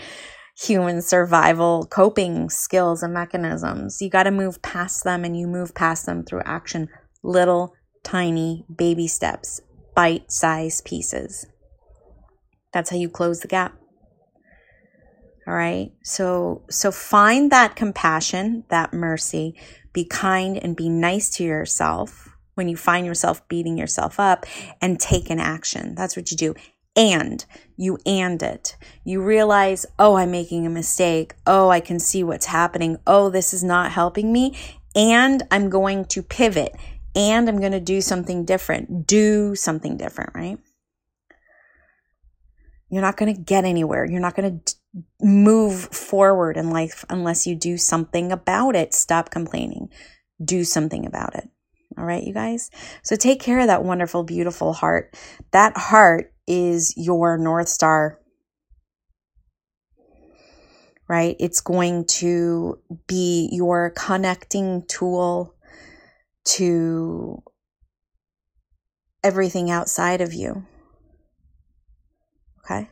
human 0.56 1.02
survival 1.02 1.88
coping 1.90 2.50
skills 2.50 3.04
and 3.04 3.14
mechanisms. 3.14 4.02
You 4.02 4.10
got 4.10 4.24
to 4.24 4.32
move 4.32 4.62
past 4.62 5.04
them 5.04 5.24
and 5.24 5.38
you 5.38 5.48
move 5.48 5.74
past 5.74 6.06
them 6.06 6.24
through 6.24 6.42
action. 6.46 6.90
Little, 7.24 7.74
tiny, 8.04 8.66
baby 8.74 9.08
steps, 9.08 9.62
bite 9.96 10.32
sized 10.32 10.86
pieces. 10.86 11.46
That's 12.72 12.90
how 12.90 12.98
you 12.98 13.10
close 13.10 13.40
the 13.40 13.48
gap. 13.48 13.78
All 15.48 15.54
right. 15.54 15.92
So, 16.04 16.64
so 16.70 16.92
find 16.92 17.52
that 17.52 17.76
compassion, 17.76 18.64
that 18.70 18.94
mercy, 18.94 19.56
be 19.92 20.06
kind 20.06 20.58
and 20.58 20.76
be 20.76 20.90
nice 20.90 21.30
to 21.32 21.44
yourself 21.44 22.30
when 22.56 22.68
you 22.68 22.78
find 22.78 23.06
yourself 23.06 23.46
beating 23.48 23.78
yourself 23.78 24.20
up 24.20 24.46
and 24.82 25.00
take 25.00 25.30
an 25.30 25.40
action. 25.40 25.96
That's 25.96 26.16
what 26.16 26.32
you 26.32 26.38
do 26.38 26.56
and 26.96 27.46
you 27.76 27.98
and 28.06 28.42
it. 28.42 28.78
You 29.04 29.22
realize, 29.22 29.86
oh, 29.98 30.16
I'm 30.16 30.32
making 30.32 30.66
a 30.66 30.70
mistake. 30.70 31.34
Oh, 31.48 31.70
I 31.70 31.80
can 31.80 32.00
see 32.00 32.24
what's 32.24 32.46
happening. 32.46 32.98
Oh, 33.08 33.30
this 33.30 33.54
is 33.54 33.64
not 33.64 33.92
helping 33.92 34.32
me. 34.32 34.58
And 34.96 35.44
I'm 35.50 35.70
going 35.70 36.06
to 36.06 36.22
pivot 36.22 36.76
and 37.16 37.50
I'm 37.50 37.60
going 37.60 37.72
to 37.72 37.80
do 37.80 38.02
something 38.02 38.46
different. 38.46 39.08
Do 39.08 39.56
something 39.56 39.98
different, 39.98 40.32
right? 40.36 40.58
You're 42.90 43.02
not 43.02 43.18
going 43.18 43.34
to 43.34 43.42
get 43.42 43.66
anywhere. 43.66 44.06
You're 44.06 44.20
not 44.20 44.36
going 44.36 44.62
to 44.64 44.76
move 45.20 45.86
forward 45.86 46.58
in 46.58 46.70
life 46.70 47.04
unless 47.10 47.48
you 47.48 47.56
do 47.56 47.76
something 47.78 48.32
about 48.32 48.76
it. 48.76 48.94
Stop 48.94 49.32
complaining. 49.32 49.90
Do 50.44 50.64
something 50.64 51.06
about 51.06 51.36
it. 51.36 51.50
All 51.98 52.06
right, 52.06 52.24
you 52.24 52.34
guys? 52.34 52.70
So 53.02 53.16
take 53.16 53.40
care 53.40 53.60
of 53.60 53.68
that 53.68 53.84
wonderful, 53.84 54.24
beautiful 54.24 54.74
heart. 54.74 55.16
That 55.52 55.76
heart 55.78 56.33
is 56.48 56.94
your 56.98 57.38
North 57.38 57.70
Star, 57.70 58.20
right? 61.08 61.36
It's 61.40 61.62
going 61.62 62.06
to 62.06 62.80
be 63.08 63.50
your 63.52 63.92
connecting 63.92 64.84
tool 64.88 65.56
to 66.46 67.42
everything 69.24 69.72
outside 69.72 70.22
of 70.22 70.34
you. 70.34 70.66
Okay? 72.60 72.90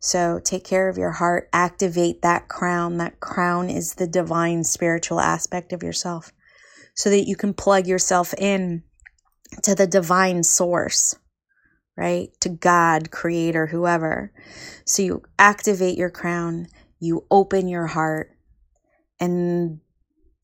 So 0.00 0.40
take 0.42 0.64
care 0.64 0.88
of 0.88 0.96
your 0.96 1.10
heart, 1.10 1.48
activate 1.52 2.22
that 2.22 2.48
crown. 2.48 2.98
That 2.98 3.20
crown 3.20 3.68
is 3.68 3.94
the 3.94 4.06
divine 4.06 4.62
spiritual 4.64 5.20
aspect 5.20 5.72
of 5.72 5.82
yourself 5.82 6.32
so 6.94 7.10
that 7.10 7.26
you 7.26 7.36
can 7.36 7.52
plug 7.52 7.86
yourself 7.86 8.32
in 8.34 8.84
to 9.62 9.74
the 9.74 9.86
divine 9.86 10.42
source 10.42 11.16
right? 11.98 12.30
To 12.42 12.48
God, 12.48 13.10
creator, 13.10 13.66
whoever. 13.66 14.32
So 14.84 15.02
you 15.02 15.22
activate 15.36 15.98
your 15.98 16.10
crown, 16.10 16.68
you 17.00 17.26
open 17.28 17.66
your 17.66 17.88
heart, 17.88 18.30
and 19.18 19.80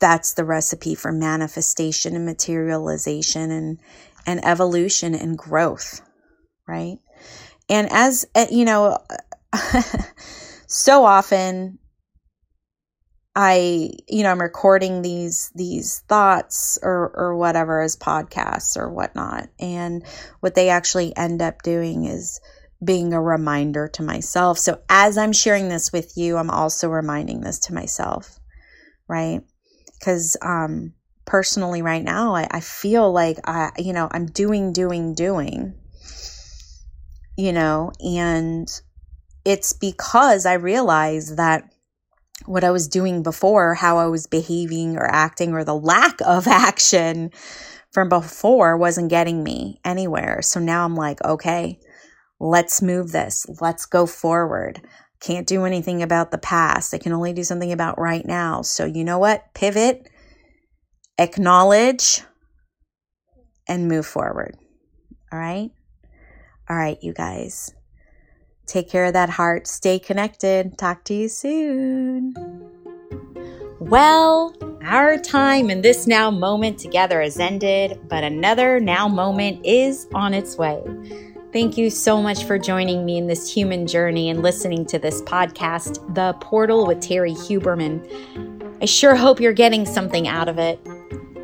that's 0.01 0.35
the 0.35 0.45
recipe 0.45 0.97
for 0.97 1.13
manifestation 1.13 2.17
and 2.17 2.27
materialization 2.27 3.53
and 3.53 3.81
and 4.27 4.45
evolution 4.45 5.15
and 5.15 5.39
growth, 5.39 6.01
right? 6.67 6.99
And 7.69 7.89
as 7.93 8.27
eh, 8.35 8.49
you 8.51 8.65
know, 8.65 8.99
so 10.67 11.05
often 11.05 11.79
I, 13.37 13.91
you 14.09 14.23
know, 14.23 14.31
I'm 14.31 14.41
recording 14.41 15.03
these 15.03 15.51
these 15.55 16.01
thoughts 16.09 16.79
or 16.83 17.11
or 17.15 17.37
whatever 17.37 17.81
as 17.81 17.97
podcasts 17.97 18.77
or 18.77 18.89
whatnot, 18.93 19.49
and 19.59 20.05
what 20.41 20.55
they 20.55 20.69
actually 20.69 21.17
end 21.17 21.43
up 21.43 21.63
doing 21.63 22.05
is 22.05 22.41
being 22.85 23.13
a 23.13 23.21
reminder 23.21 23.89
to 23.89 24.03
myself. 24.03 24.59
So 24.59 24.81
as 24.89 25.19
I'm 25.19 25.33
sharing 25.33 25.69
this 25.69 25.93
with 25.93 26.17
you, 26.17 26.37
I'm 26.37 26.51
also 26.51 26.89
reminding 26.89 27.41
this 27.41 27.59
to 27.61 27.75
myself, 27.75 28.39
right? 29.09 29.41
Because 29.99 30.37
um, 30.43 30.93
personally, 31.25 31.83
right 31.83 32.03
now, 32.03 32.35
I, 32.35 32.47
I 32.51 32.61
feel 32.61 33.11
like 33.11 33.39
I, 33.45 33.71
you 33.79 33.93
know, 33.93 34.09
I'm 34.11 34.27
doing, 34.27 34.73
doing, 34.73 35.15
doing, 35.15 35.75
you 37.37 37.53
know, 37.53 37.93
and 38.01 38.69
it's 39.45 39.73
because 39.73 40.47
I 40.47 40.55
realize 40.55 41.37
that 41.37 41.74
what 42.47 42.65
I 42.65 42.71
was 42.71 42.89
doing 42.89 43.23
before, 43.23 43.75
how 43.75 43.99
I 43.99 44.07
was 44.07 44.27
behaving 44.27 44.97
or 44.97 45.07
acting, 45.07 45.53
or 45.53 45.65
the 45.65 45.75
lack 45.75 46.21
of 46.21 46.47
action 46.49 47.31
from 47.93 48.09
before 48.09 48.77
wasn't 48.77 49.11
getting 49.11 49.43
me 49.43 49.81
anywhere. 49.85 50.43
So 50.43 50.61
now 50.61 50.85
I'm 50.85 50.97
like, 50.97 51.25
okay, 51.25 51.79
let's 52.41 52.83
move 52.83 53.13
this. 53.13 53.47
Let's 53.61 53.87
go 53.87 54.07
forward. 54.07 54.81
Can't 55.21 55.47
do 55.47 55.65
anything 55.65 56.03
about 56.03 56.31
the 56.31 56.39
past. 56.39 56.93
I 56.93 56.99
can 56.99 57.13
only 57.13 57.33
do 57.33 57.45
something 57.45 57.73
about 57.73 57.99
right 57.99 58.27
now. 58.27 58.63
So, 58.63 58.85
you 58.85 59.05
know 59.05 59.19
what? 59.19 59.55
Pivot, 59.55 60.09
acknowledge, 61.19 62.23
and 63.67 63.89
move 63.89 64.07
forward. 64.07 64.57
All 65.33 65.39
right? 65.39 65.71
All 66.69 66.77
right, 66.77 66.99
you 67.01 67.15
guys. 67.15 67.73
Take 68.67 68.89
care 68.89 69.05
of 69.05 69.13
that 69.13 69.31
heart. 69.31 69.67
Stay 69.67 69.99
connected. 69.99 70.79
Talk 70.79 71.05
to 71.05 71.15
you 71.15 71.29
soon. 71.29 72.35
Well, 73.81 74.55
our 74.83 75.19
time 75.19 75.69
in 75.69 75.83
this 75.83 76.07
now 76.07 76.31
moment 76.31 76.79
together 76.79 77.21
has 77.21 77.39
ended, 77.39 78.01
but 78.09 78.25
another 78.25 78.81
now 78.81 79.09
moment 79.09 79.65
is 79.65 80.07
on 80.15 80.33
its 80.33 80.57
way. 80.57 80.83
Thank 81.53 81.77
you 81.77 81.91
so 81.91 82.21
much 82.21 82.45
for 82.45 82.59
joining 82.59 83.05
me 83.05 83.17
in 83.17 83.27
this 83.27 83.53
human 83.53 83.87
journey 83.87 84.29
and 84.29 84.43
listening 84.43 84.87
to 84.87 84.99
this 84.99 85.23
podcast, 85.23 86.15
The 86.15 86.33
Portal 86.41 86.87
with 86.87 86.99
Terrie 86.99 87.37
Huberman. 87.37 88.03
I 88.83 88.87
sure 88.87 89.15
hope 89.15 89.39
you're 89.39 89.53
getting 89.53 89.87
something 89.87 90.27
out 90.27 90.49
of 90.49 90.59
it. 90.59 90.81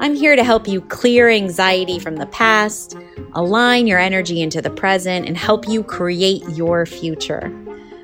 I'm 0.00 0.14
here 0.14 0.34
to 0.34 0.42
help 0.42 0.66
you 0.66 0.80
clear 0.80 1.28
anxiety 1.28 1.98
from 1.98 2.16
the 2.16 2.26
past, 2.26 2.96
align 3.34 3.86
your 3.86 3.98
energy 3.98 4.42
into 4.42 4.62
the 4.62 4.70
present, 4.70 5.26
and 5.26 5.36
help 5.36 5.68
you 5.68 5.82
create 5.82 6.42
your 6.50 6.86
future. 6.86 7.50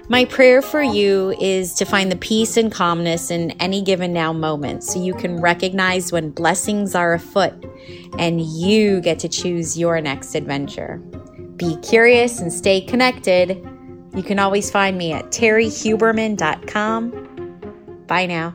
My 0.09 0.25
prayer 0.25 0.63
for 0.63 0.83
you 0.83 1.35
is 1.41 1.75
to 1.75 1.85
find 1.85 2.13
the 2.13 2.17
peace 2.17 2.57
and 2.57 2.71
calmness 2.71 3.33
in 3.33 3.51
any 3.53 3.83
given 3.83 4.13
now 4.13 4.33
moment 4.33 4.85
so 4.85 5.03
you 5.03 5.15
can 5.15 5.41
recognize 5.41 6.13
when 6.13 6.31
blessings 6.31 6.95
are 6.95 7.15
afoot 7.15 7.53
and 8.17 8.41
you 8.41 9.01
get 9.01 9.19
to 9.21 9.29
choose 9.29 9.77
your 9.77 10.01
next 10.01 10.37
adventure. 10.37 10.99
Be 11.57 11.77
curious 11.79 12.41
and 12.41 12.53
stay 12.53 12.81
connected. 12.81 13.61
You 14.15 14.23
can 14.23 14.39
always 14.39 14.71
find 14.71 14.97
me 14.97 15.13
at 15.13 15.33
terriehuberman.com. 15.33 18.05
Bye 18.07 18.27
now. 18.27 18.55